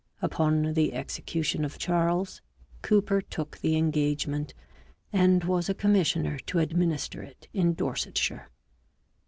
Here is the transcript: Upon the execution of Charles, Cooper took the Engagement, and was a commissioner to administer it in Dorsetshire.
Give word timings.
Upon 0.19 0.73
the 0.73 0.93
execution 0.95 1.63
of 1.63 1.77
Charles, 1.77 2.41
Cooper 2.81 3.21
took 3.21 3.59
the 3.59 3.77
Engagement, 3.77 4.55
and 5.13 5.43
was 5.43 5.69
a 5.69 5.75
commissioner 5.75 6.39
to 6.47 6.57
administer 6.57 7.21
it 7.21 7.47
in 7.53 7.75
Dorsetshire. 7.75 8.49